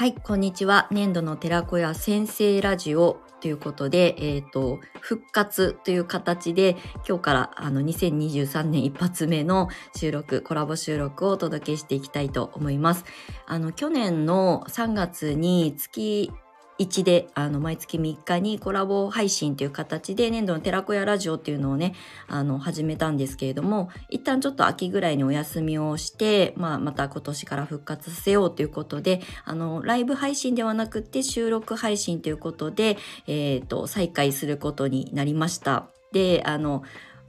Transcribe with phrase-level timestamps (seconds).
[0.00, 0.88] はい、こんにちは。
[0.90, 13.04] 年度の寺子屋先生ラジオということで、えっ、と、復活という形で、今日からあの2023年一発目の収録、コラボ収録をお届けしていきたいと思います。
[13.44, 16.32] あの、去年の3月に月
[16.80, 21.94] 1で、あの、毎月3日にコラボ配信という形で、年度の寺子屋ラジオっていうのをね、
[22.26, 35.88] あの、始めたんですけれども、一旦ちょっと秋ぐらいにお休みをして、まあ、また今年から復活させようということで、あの、ライブ配信ではなくて収録配信ということで、えっ、と、再開することになりました。
[36.12, 36.82] で、あの、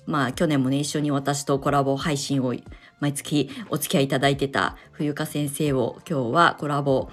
[0.06, 2.56] まあ、去年もね、一緒に私とコラボ配信を
[3.02, 7.10] 毎月お付き合いいただいてた冬香先生を今日はコラボ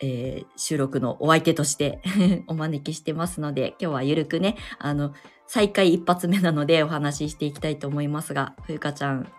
[0.00, 2.00] えー収録のお相手として
[2.46, 5.12] お招きしてますので、今日はゆるくね、あの、
[5.46, 9.30] 再開一発目なのでお話ししていきたいと思いますが、冬香ちゃん、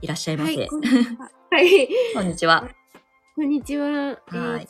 [0.00, 0.56] いらっしゃいませ。
[0.56, 2.62] はい、こんにちは。
[2.62, 2.72] はい。
[3.34, 3.86] こんにちは。
[3.86, 4.38] は。
[4.38, 4.68] はい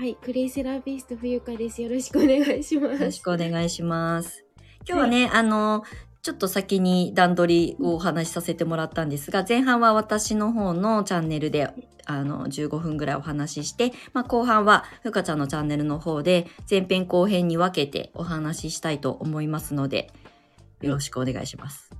[0.00, 1.82] はい、クレイセラピスト冬香です。
[1.82, 2.92] よろしくお願いします。
[2.94, 4.46] よろしくお願いします。
[4.88, 5.84] 今日はね、あの、
[6.22, 11.70] ちょっと先に段取りをお話しさせてもらったんですが、前半は私の方のチャンネルで、
[12.04, 20.12] あの、15分ぐらいお話しして、まあ、後半はふかちゃんのチャンネルの方で、前編後編に分けてお話ししたいと思いますので、
[20.82, 21.90] よろしくお願いします。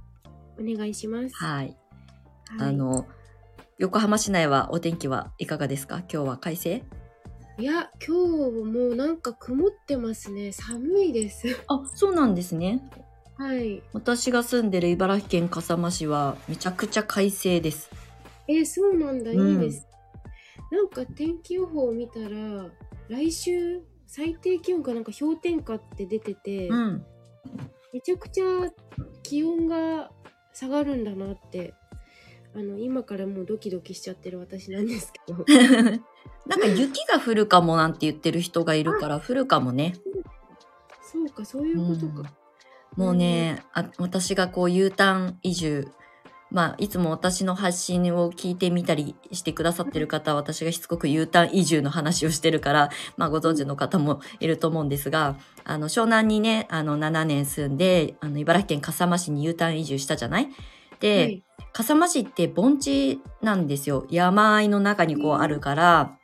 [0.59, 1.35] お願いします。
[1.35, 1.65] はい。
[1.65, 1.77] はい
[2.59, 3.07] あの、
[3.79, 5.99] 横浜市内はお天気はいかがですか？
[6.13, 6.83] 今日は快晴？
[7.59, 10.53] いや、今日もなんか曇ってますね。
[10.53, 11.57] 寒いです。
[11.69, 12.83] あ、そうなんですね。
[13.41, 13.83] はい。
[13.95, 17.91] 私が住んでる茨城県笠間市はめちゃくちゃ快晴です。
[18.47, 19.89] えーそうなんだ、うんいいです。
[20.71, 22.67] なんか天気予報を見たら、
[23.09, 27.03] 来週最低気温がなんか氷点下って出てて、うん。
[27.95, 28.45] めちゃくちゃ
[29.23, 30.11] 気温が
[30.53, 31.73] 下がるんだなって。
[32.55, 35.45] あの今からもうドキドキしちゃってる私なんですけど
[36.49, 39.95] なんか雪が降るかもなんて言ってる人がいるから降るかもね。
[41.01, 42.33] そうかそういうことか、
[42.97, 45.89] もうね、あ私がこう U ターン移住、
[46.51, 60.49] まあいつも私の発信を聞いてみたりしてくださってる方は私がしつこく U ターン移住の話をしてるから、まあご存知の方もいると思うんですが、あの湘南にね、あの7年住んで、あの茨城県笠間市に U ターン移住したじゃない？
[60.99, 64.05] で、はい笠間市って盆地なんですよ。
[64.11, 66.19] 山あいの中にこうあるから、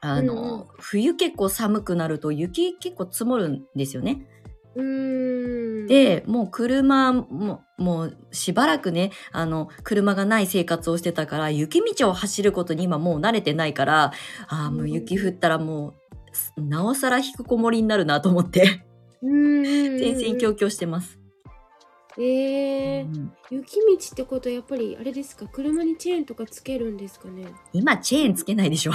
[0.00, 4.26] あの、うんうん冬結構寒くなると雪結構積もるんですよね。
[4.76, 14.12] で、もう車も、もうしばらくね、あの、車がない生活をしてたから、雪道を走ることに今もう慣れてないから、
[14.48, 15.94] ああ、もう雪降ったらも
[16.56, 18.84] う、なおさら引くこもりになるなと思って、
[19.22, 21.19] うーん全然強々してます。
[22.22, 23.04] えー。
[23.04, 23.32] うん。
[23.50, 23.80] 雪道
[24.12, 25.46] ってことはやっぱりあれですか？
[25.46, 27.46] 車にチェーンとかつけるんですかね？
[27.72, 28.92] 今、チェーンつけないでしょ。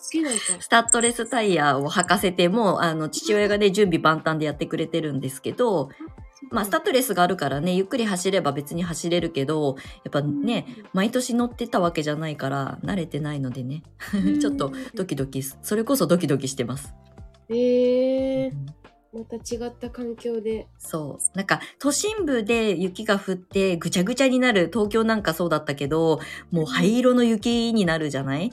[0.00, 0.40] つけないか。
[0.60, 5.90] スタッドレスタイヤを履かせても、あの、父親がね、準備万端でやってくれてるんですけど、
[6.50, 13.82] まあ、スタッドレスがあるからね、ゆっくり走れば別に走れるけど、やっぱね、毎年乗ってたわけじゃないから、慣れてないのでね、
[14.40, 16.94] ちょっとドキドキす、それこそドキドキしてます。
[17.48, 18.52] えー、
[19.16, 20.66] また違った環境で。
[20.78, 21.36] そう。
[21.36, 28.52] なんか、都心部で雪が降ってぐちゃぐちゃになる、東京なんかそうだったけど、もう灰色の雪になるじゃない？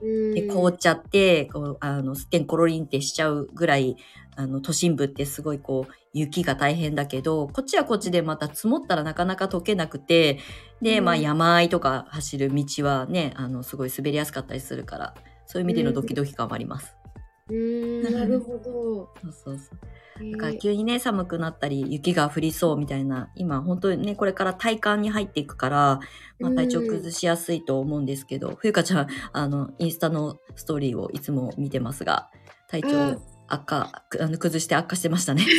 [0.00, 0.34] うーん。
[0.34, 3.96] で凍っちゃって、こう、あの、すってんころりんってしちゃうぐらい、
[4.36, 10.38] あの、都心部ってすごいこう、雪が大変だけど、こっちはこっちでまた積もったらなかなか溶けなくて、
[10.80, 15.14] で、まあうん山あいとか走る道はね、あの、すごい滑りやすかったりするから、
[15.46, 16.96] そういう意味でのドキドキ感もあります。
[17.03, 19.78] うーんなるほど、そうそうそう。
[20.22, 26.00] えだからー急にね、寒くなったり、雪が降りそうみたいな、今本当にね、これから体感に入っていくから、
[26.38, 32.30] まあ体調崩しやすいと思うんですけど、冬香ちゃん、あの、インスタのストーリーをいつも見てますが、
[32.68, 35.42] 体あ調悪化、くあの崩して悪化してましたね。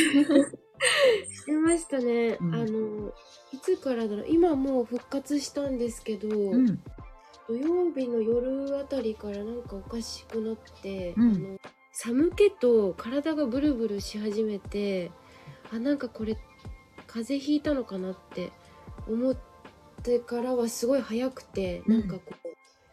[1.30, 2.54] してましたね、うん。
[2.54, 3.12] あの
[3.52, 4.26] いつからだろう。
[4.28, 6.82] 今もう復活したんですけど、うん。
[7.48, 11.30] 土曜日の夜あたりからなんかおかしくなって、うん。
[11.30, 11.58] あの
[11.98, 15.10] 寒気と体がブルブルし始めて
[15.72, 16.36] あなんかこれ
[17.06, 18.52] 風邪ひいたのかなって
[19.08, 19.36] 思っ
[20.02, 22.48] てからはすごい早くて、うんなんかこう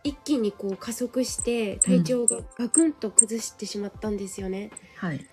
[0.06, 4.70] 一気にこう加速して体調がガクンと崩してしまったんですよね。
[4.98, 5.26] はい。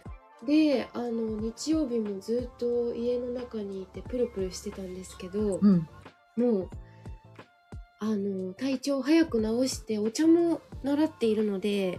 [0.46, 5.88] であの日曜日もずっと家の中にいてプルプルしてたんですけど、うん。
[6.36, 6.70] もう
[7.98, 11.98] あの体調を早く治してお茶も習っているので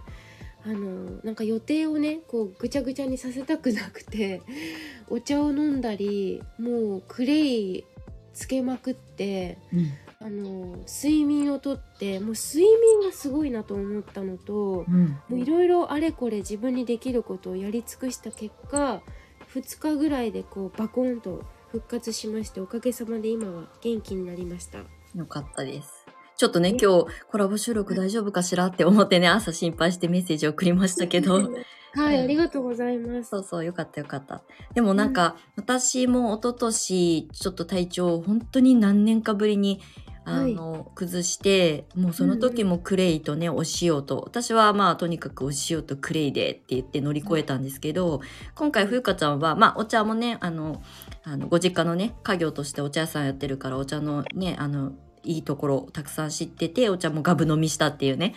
[0.64, 4.42] あのなんか予定をねこうぐちゃぐちゃにさせたくなくて
[5.10, 7.84] お茶を飲んだりもうクレイ
[8.32, 9.86] つけまくってうん。
[10.24, 14.86] あの睡眠をとってもう睡眠がすごいなと思ったのと
[15.30, 19.02] いろいろあれこれ自分にできることをやり尽くした結果
[19.52, 21.42] 2日ぐらいでこうバコンと
[21.72, 24.78] 復活しましておかげさまで今は元気になりました。
[25.14, 26.01] よかったです。
[26.42, 31.34] ちょっとね、今日コラボ収録大丈夫かしらって思ってね、朝心配してメッセージ送りましたけど。
[31.34, 32.24] はい、うん。
[32.24, 33.30] ありがとうございます。
[33.30, 34.42] そうそう、よかったよかった。
[34.74, 39.80] でもなんか、私も一昨年ちょっと体調を本当に何年かぶりに、
[40.24, 48.20] あの、崩して、もうその時もクレイとね、お塩と、私はまあとにかくお塩とクレイでって言って乗り越えたんですけど、
[48.56, 50.82] 今回冬香ちゃんは、まあお茶もね、あの、
[51.22, 54.92] あのご実家のね、家業としてお茶屋さんやってるから、お茶のね、あの、
[55.24, 58.34] いいところをたくさん知ってて、お茶もガブ飲みしたっていうね、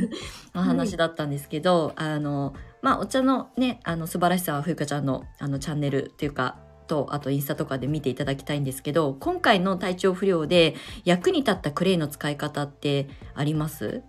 [0.54, 10.74] お話だったんですけど、あの、まあ、お茶のね、あの、素晴らしさは、ふゆかちゃんの、あの、チャンネルっていうか、と、あとインスタとかで見ていただきたいんですけど、今回の体調不良で
[11.04, 14.02] 役に立ったクレイの使い方ってあります？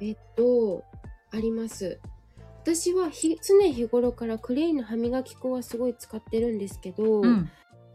[0.00, 0.84] えっと、
[1.30, 2.00] あります。
[2.64, 7.50] 私はひ常日頃からクレイの歯磨き粉はすごい使ってるんですけど、うん。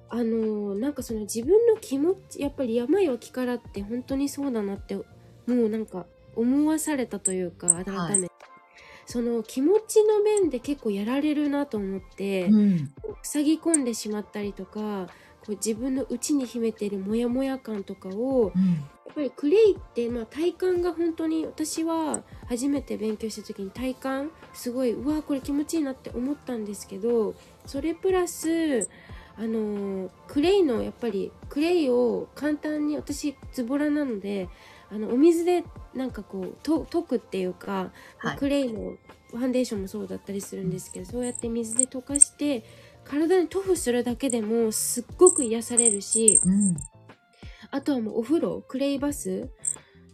[0.09, 5.03] あのなんかその自分の気持ちやっぱり山よきからって本当にそうだなっても
[5.47, 6.05] うなんか
[6.35, 8.33] 思わされたというか改めて、
[9.05, 12.93] その気持ちの面で結構やられるなと思って、うん。
[13.23, 15.07] 塞ぎ込んでしまったりとか
[15.45, 18.51] こう自分の内に秘めているモヤモヤ感とかを
[19.05, 27.33] やっぱりクレイって、まあ、体感が本当に私は初めて勉強した時に体感すごいうわこれ気持ちいいなって思ったんですけど
[27.65, 28.87] それプラス
[29.37, 34.49] あのークレイのやっぱりクレイを簡単に私ズボラなので
[34.91, 35.63] あのお水で
[35.93, 38.97] なんかこうと溶くっていうか、はいクレイの
[39.29, 42.63] ファンデーションもそうだったりするんですけど、そうやって水で溶かして
[43.03, 46.77] 体に塗布するだけでもすっごく癒されるしうん。
[47.69, 49.49] あとはもうお風呂クレイバス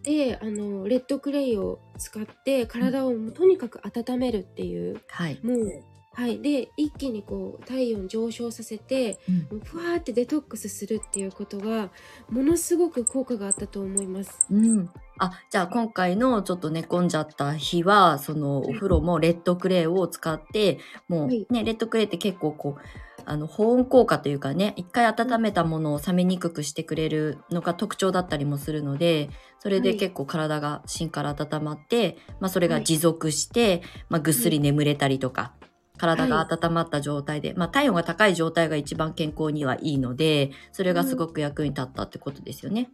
[0.04, 5.40] であのレッドクレイを使って体をもうとにかく温めるっていうはい。
[5.44, 5.84] もう
[6.14, 6.42] はい。
[6.42, 9.50] で一気にこう体温上昇させてうん。
[9.64, 11.92] ふわーってデトックスするっていうことが
[12.30, 14.48] ものすごく効果があったと思います。
[14.50, 14.94] うん。
[15.20, 21.48] あ、じゃあ今回のちょっと寝込んじゃった日は、そのお風呂もレッドクレイを使って、もうはい。
[21.54, 22.82] ね、レッドクレイって結構こう、
[23.26, 29.30] あの、保温効果というかね、一回温めたものを冷めにくくしてくれるのが特徴だったりもするので、
[29.60, 29.96] それではい。
[29.96, 32.84] 結構体が芯から温まって、まあそれがはい。
[32.84, 35.56] 持続して、まあぐっすり眠れたりとか、
[36.04, 42.90] 体が温まった状態で、まあ体温が高い状態が一番健康にはいいので、それがすごく役に立ったってことですよね。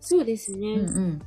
[0.00, 0.74] そうですね。
[0.74, 1.22] うんうん。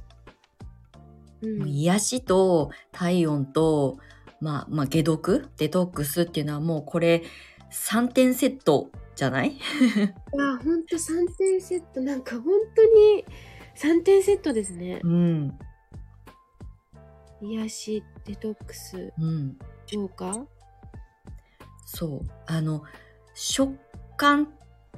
[1.41, 3.97] うん癒しと体温と、
[4.41, 7.23] まあ、まあ、解毒デトックスっていうのはもうこれ
[7.71, 9.51] 3点セットじゃない？
[9.53, 9.59] いや
[10.63, 12.45] ほんと3点セットなんか本
[12.75, 13.25] 当に
[13.77, 15.07] 3点セットですねう。
[15.09, 15.57] ん。
[17.41, 19.57] 癒しデトックスうん。
[19.85, 20.33] 浄化
[21.85, 22.31] そう。
[22.47, 22.83] あの、
[23.33, 23.77] 食
[24.17, 24.49] 感、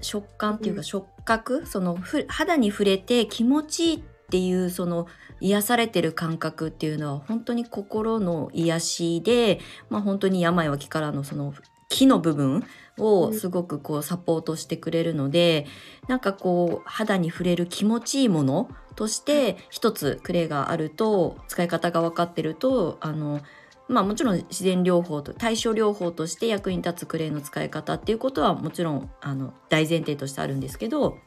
[0.01, 0.83] 食感っていうかうん。
[0.83, 3.99] 触覚、そのふ肌に触れて気持ちいいっ
[4.29, 5.07] ていうその
[5.39, 11.53] 癒されてる感覚っていうのは本当に心の癒しで、まあ本当に病は気からのその
[11.89, 12.63] 木の部分
[12.97, 15.65] をすごくこうサポートしてくれるので、
[16.07, 23.41] なんかこう肌に触れる気持ちいいものとして一つクレイがあると使い方が分かってるとあの
[23.87, 31.17] まあもちろん自然療法と対症療法として役に立つクレイの使い方っていうことはもちろんあの大前提としてあるんですけど、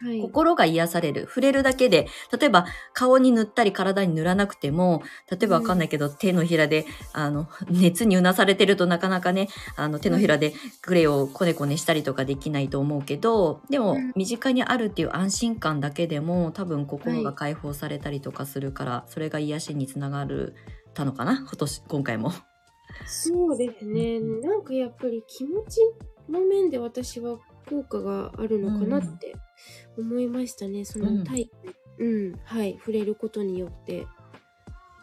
[0.00, 0.20] はい。
[0.20, 1.22] 心が癒される。
[1.22, 2.06] 触れるだけで、
[2.38, 20.54] 例えば顔に塗ったり体に塗らなくても、例えばわかんないけど、手のひらで、あの、熱にうなされてるとなかなかね、あの手のひらでクレイをコネコネしたりとかできないと思うけど、でもうん身近にあるっていう安心感だけでも多分心が解放されたりとかするから、それが癒しにつながる
[20.98, 21.38] たのかな？
[21.38, 22.32] 今年、今回も。
[23.06, 24.16] そうですね。
[24.16, 24.40] うん。
[24.40, 25.78] なんかやっぱり気持ち
[26.28, 27.38] の面で私は
[27.70, 29.36] 効果があるのかなって
[29.96, 30.84] 思いましたね。
[30.84, 31.18] そうん。
[31.20, 31.48] のタイ
[31.98, 34.08] プ、うん、はい、触れることによって。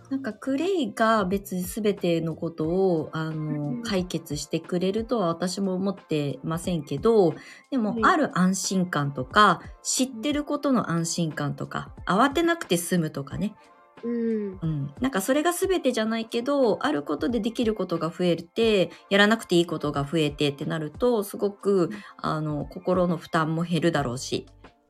[0.10, 3.84] なんかクレイが別に全てのことをあの、うん。
[3.84, 7.34] 解決してくれるとは私も思ってませんけど
[7.72, 8.00] でも、はい。
[8.04, 13.56] ある安心感とか知ってることの安心感とか慌てなくて済むとかね、
[14.04, 24.46] うん、うん、なんかそれが全てじゃないけどあることでできることが増えてやらなくていいことが増えてってなるとすごくあの心の負担も減るだろうし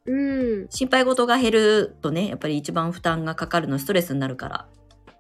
[0.07, 4.67] うん、心配事が減るとねやっぱり一番負担がかかるのストレスになるから。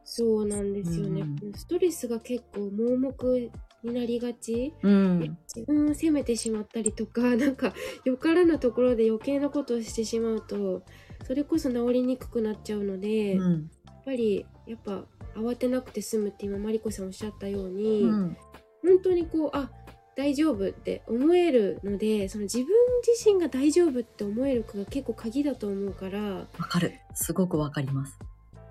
[0.07, 1.21] そうなんですよね。
[1.21, 3.51] うんストレスが結構盲目
[3.83, 4.73] になりがち。
[4.83, 7.73] うん自分を責めてしまったりとか、なんか
[8.03, 10.83] よからぬところで余計なことをしてしまうと、
[11.23, 13.71] それこそ治りにくくなっちゃうので、やっうん。
[14.05, 15.03] ぱりやっぱ
[15.35, 18.37] 慌てなくて済むって今マリコさんおっしゃったように、うん。
[18.83, 19.71] 本当にこうあ
[20.15, 22.67] 大丈夫って思えるのでその自分
[23.05, 26.93] 自身が大丈夫って思えるかが結構鍵だと思うからわかる。
[27.13, 28.17] すごくわかります。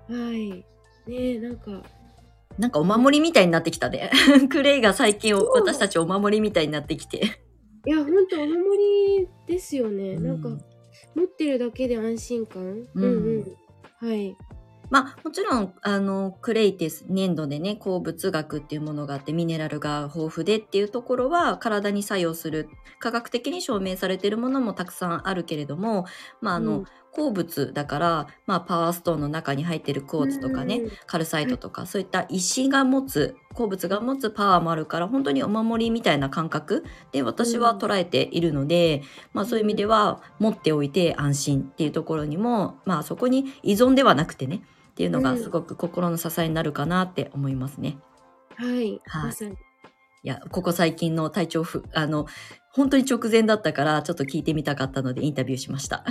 [0.09, 0.49] はい。
[0.51, 0.65] ね
[1.07, 1.83] えなんか。
[2.57, 4.09] なんかお守りみたいになってきたね。
[4.49, 7.17] クレイが最近私たちお守りみたいになってきて。
[7.85, 8.77] いや本当お守
[9.17, 10.49] りですよね、なんか
[11.15, 12.85] 持ってるだけで安心感、うん。
[12.95, 13.45] うん
[14.01, 14.07] うん。
[14.07, 14.37] はい。
[14.89, 26.05] まあもちろんあのクレイって粘土でね鉱物学っていうものがあってミネラルが豊富でっていうところは体に作用する科学的に証明されているものもたくさんあるけれども
[26.39, 39.01] まああの、うん鉱物だから、まあ、パワーストーンの中に入ってるクォーツとかね、うんカルサイトとか、そういった石が持つ鉱物が持つパワーもあるから本当にお守りみたいな感覚で私は捉えているので、
[39.33, 47.97] まあ、そういう意味では持っておいて安心っていうところにも、まあ、そこに依存ではなくてねっていうのがすごく心の支えになるかなって思いますね。
[48.55, 49.31] はい、はい。
[50.23, 52.25] いやここ最近の体調不あの
[52.71, 56.03] 本当に直前だったからちょっと聞いてみたかったのでインタビューしました。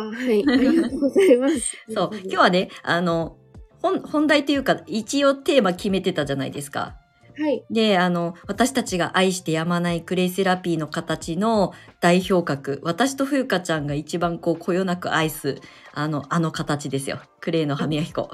[0.00, 0.44] あはい。
[0.48, 1.76] ありがとうございます。
[1.88, 2.10] そう。
[2.22, 3.36] 今日はねあの
[3.80, 6.96] 本本題というか一応テーマ決めてたじゃないですか。
[7.38, 7.64] はい。
[7.70, 15.60] であの私たちが愛してやまないクレイセラピーの形の代表格私と冬香ちゃんが一番こうこよなく愛す
[15.94, 17.20] あのあの形ですよ。
[17.40, 18.30] クレイの歯磨き粉。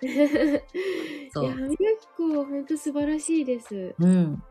[1.32, 1.44] そう。
[1.44, 1.76] いや歯磨き
[2.16, 3.94] 粉本当素晴らしいです。
[3.98, 4.42] うん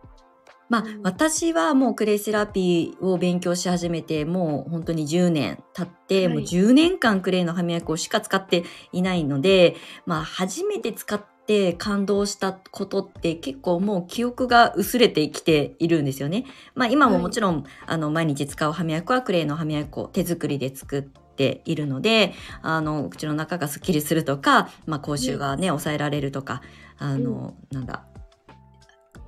[0.70, 1.02] まあ、うん。
[1.04, 6.36] 私はもうクレイセラピーを勉強し始めてもう本当に10年経って、はい。
[6.36, 16.46] もう10年間クレイの歯磨き粉しか使っていないので、まあ初めて使って感動したことって結構もう記憶が薄れてきているんですよね。
[16.74, 26.62] まあ今ももちろん、あの毎日使う歯磨き粉はクレイの歯磨き粉手作りで作っているので、あの口の中がスッキリするとか、まあ口臭がね、抑えられるとか、
[26.98, 28.06] あの、なんだ、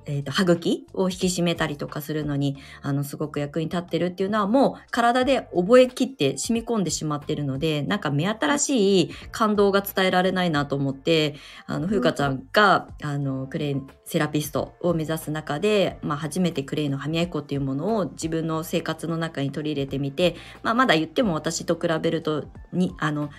[0.06, 11.34] えー、と歯茎を引き締めたりとかするのにあのすごく役に立ってるっていうのはもう体で覚えきって染み込んでしまってるのでなんか目新しい感動が伝えられないなと思って
[11.66, 23.30] あの風花ちゃんがあのクレイセラピストを目指す中で、まあ、初めてクレイの歯磨き粉っていうものを自分の生活の中に取り入れてみて、まあ、まだ言っても私と比べるとにあの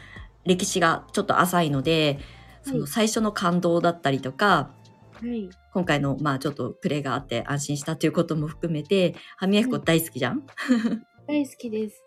[0.45, 2.19] 歴史がちょっと浅いので
[2.63, 4.71] その最初の感動だったりとか、
[5.21, 10.43] はい今回のまあちょっとプレーがあって安心したということも含めて歯磨き粉大好きじゃん、
[11.27, 12.03] 大好きです。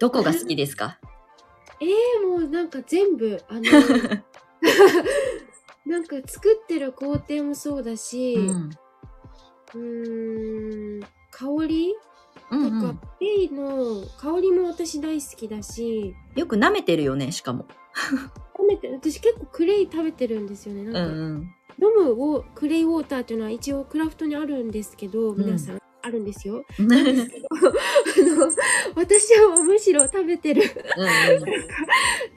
[0.00, 0.98] どこが好きですか？
[1.80, 3.60] えー、もうなんか全部あの
[5.86, 11.94] なんか作ってる工程もそうだし、ううんーん香り？
[12.50, 16.12] うんうとかん、レイの香りも私大好きだし。
[16.34, 17.68] よく舐めてるよねしかも。
[18.56, 25.38] 食べて私結構クレイ食べてるんですよねなんか、うんうん飲むウォクレイウォーターっていうのは一応クラフトにあるんですけど、ん。
[25.38, 26.64] 皆さんあるんですよ。
[26.78, 28.52] なんですけどあの
[28.94, 30.62] 私はむしろ食べてる。
[30.62, 30.68] うん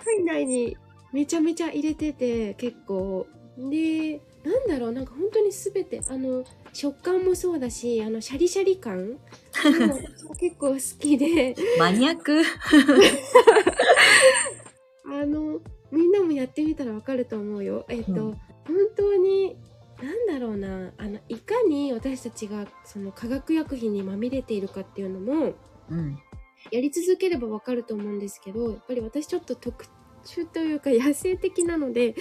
[0.04, 0.78] 体内に
[1.12, 3.28] めちゃめちゃ入れてて結構。
[3.58, 9.20] でなんだろうなんか本当に全てあの食感もそうだしあのシャリシャリ感。
[10.40, 11.56] 結構好きで。
[11.78, 12.42] マニアック。
[15.06, 15.60] あの
[15.92, 17.86] みんなもやってみたらわかると思うよ。
[17.90, 19.56] えっ、と、うん本当に
[20.02, 25.54] なんだろうなあのいかに私たちがその化学薬品にまみれているかっていうのも
[25.90, 26.18] うん
[26.72, 29.86] やり続ければわかると思うんですけどやっぱり私ちょっと特
[30.24, 32.16] 殊というか野生的なので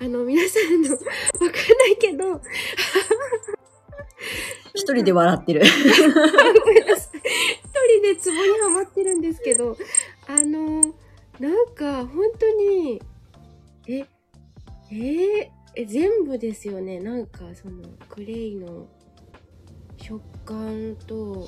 [0.00, 2.40] あの皆さんのわかんないけど
[4.74, 5.62] 一人で笑ってる。
[5.62, 9.76] ごめんなさい一人でツボにはまってるんですけど
[10.28, 10.82] あの
[11.40, 13.00] なんか本当に
[13.88, 14.06] え
[14.90, 18.88] えーえ全部ですよねなんかそのクレイの
[19.96, 21.46] 食感と,、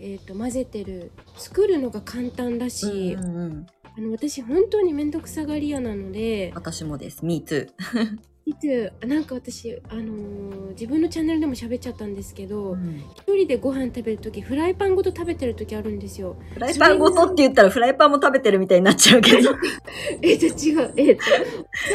[0.00, 7.22] えー、と混ぜてる作るのが簡単だし、うんうんあの私本当に面倒くさがり屋なので私もです。
[7.22, 7.68] Me too。
[8.44, 13.04] いつなんか私、あのー自分のチャンネルでも喋っちゃったんですけど、うん。
[13.14, 16.36] 一人でご飯食べる時フライパンごと食べてる時あるんですよ。
[16.54, 19.50] フライパンごとって言ったらフライパンも食べてるみたいになっちゃうけど。
[20.22, 20.92] えっと違う。
[20.96, 21.32] えっとさ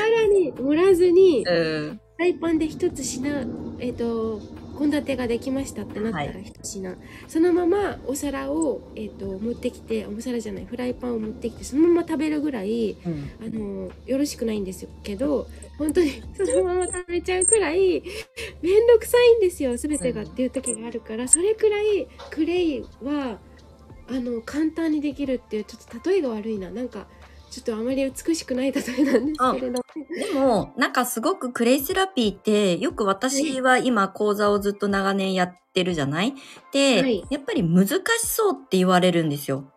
[0.09, 1.53] らに盛らずにフう
[1.91, 1.99] ん。
[2.17, 4.39] ライパンで一つ品えっと
[4.77, 6.95] 献立ができましたってなったらは一品、
[7.27, 13.29] そのままお皿を、えっと持ってきてお皿じゃないフライパンを持ってきてそのまま食べるぐらいうん。
[13.43, 15.47] あのよろしくないんですよけど
[15.77, 18.03] 本当にそのまま食べちゃうくらい
[18.62, 21.27] めんどくさいんですよ全てがうんっていう時があるから。
[21.27, 23.38] それくらいクレイは
[24.10, 26.69] あの簡単にできるっていうちょっと例えが悪いな。
[26.72, 27.07] なんか
[27.50, 29.84] ちょっとあまり美しくない例えなんですけれども。
[30.34, 36.34] でも、なんかすごくクレイセラピーって、よく私は今講座をずっと長年やってるじゃない？
[36.74, 37.24] で、はい。
[37.29, 39.72] やっぱり難しそうって言われるんですよ。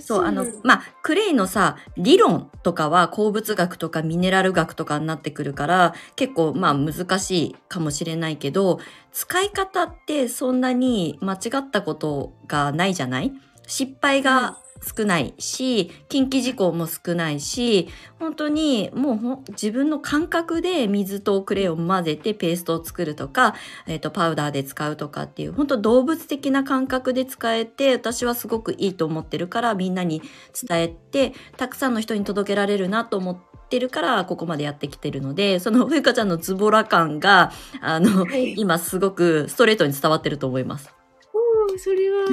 [0.00, 8.78] そう、あのまあ、クレイのさ、理論とかは鉱物学とかミネラル学とかになってくるから、結構まあ難しいかもしれないけど、
[9.12, 13.32] 使い方ってそんなに間違ったことがないじゃない？
[13.66, 17.88] 失敗が少ないし、近畿事項も少ないし、
[18.18, 23.54] 本当にもう自分の感覚で水とクレイを混ぜてペーストを作るとか、
[23.86, 30.22] えっ、と、パウダーで使うとかっていう、本当動物的な感覚で使えて、私はすごくいいと思ってるから、みんなに
[30.68, 33.38] 伝えて、たくさんの人に届けられるなと思っ
[33.68, 38.54] てるから、ここまでやってきてるので、そのふゆかちゃんのズボラ感が、あの、はい。
[38.56, 40.92] 今すごくストレートに伝わってると思います。
[41.32, 42.24] おーそれは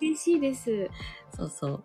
[0.00, 0.88] 嬉しいです。
[1.36, 1.84] そうそう。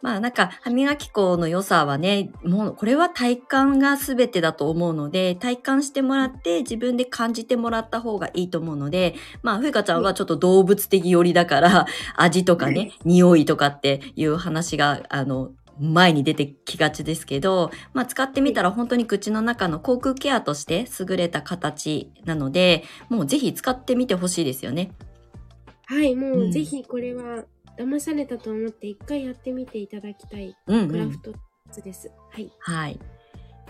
[0.00, 24.92] まあなんか歯磨き粉の良さはね、もうこれは体感が全てだと思うので、体感してもらって自分で感じてもらった方がいいと思うので、まあふゆかちゃんはちょっと動物的寄りだから、 味とかね、匂いとかっていう話が、あの、前に出てきがちですけど、まあ使ってみたら本当に口の中の口腔ケアとして優れた形なので、もうぜひ使ってみてほしいですよね。
[25.86, 27.44] はい、もううんぜひこれは
[27.78, 30.88] 騙されたと思って一回やってみていただきたいうん、うん。
[30.88, 31.32] クラフト
[31.82, 32.10] です。
[32.30, 32.50] はい。
[32.58, 32.98] はい。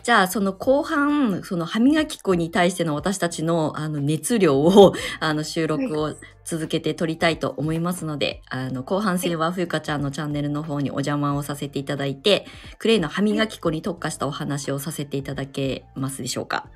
[0.03, 12.47] じゃあ、その後半、その歯磨き粉に対しての私たちのあの熱量を、 あの収録を続けて撮りたいと思いますので、あの後半戦はふゆかちゃんのチャンネルの方にお邪魔をさせていただいて、
[12.79, 16.69] クレイの歯磨き粉に特化したお話をさせていただけますでしょうか？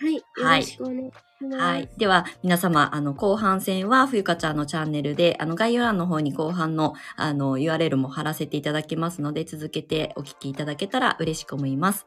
[0.00, 0.14] はい。
[0.14, 1.56] よはいろしくお願いします。
[1.56, 1.88] はい。
[1.98, 12.06] では、皆様、あの、後半戦は、ふゆかちゃんのチャンネルで、あの、概要欄の方に後半の、あの、URL も貼らせていただきますので、続けてお聞きいただけたら嬉しく思います。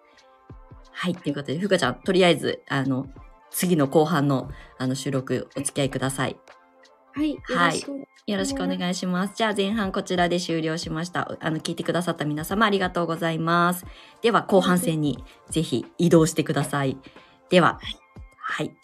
[0.91, 1.15] はい。
[1.15, 3.07] ということで、ふゆかちゃん、とりあえず、あの、
[3.51, 6.37] 次の後半の、あの、収録、お付き合いください。
[7.13, 7.37] はい。
[7.43, 9.33] はいよろしくお願いしよろしくお願いします。
[9.35, 11.37] じゃあ、前半こちらで終了しました。
[11.41, 13.85] あの、聞いてくださった皆様、ありがとうございます。
[14.21, 16.97] では、後半戦に、ぜひ、移動してください。
[17.53, 17.79] では、
[18.39, 18.75] はい。